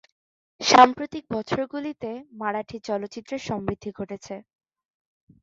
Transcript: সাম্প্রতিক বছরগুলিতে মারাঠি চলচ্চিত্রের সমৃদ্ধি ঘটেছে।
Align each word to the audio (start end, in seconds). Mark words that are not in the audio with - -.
সাম্প্রতিক 0.61 1.23
বছরগুলিতে 1.35 2.09
মারাঠি 2.39 2.77
চলচ্চিত্রের 2.87 3.41
সমৃদ্ধি 3.47 3.89
ঘটেছে। 3.97 4.35